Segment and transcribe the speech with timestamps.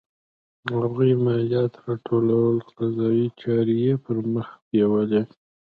[0.79, 5.21] هغوی مالیات راټولول او قضایي چارې یې پرمخ بیولې.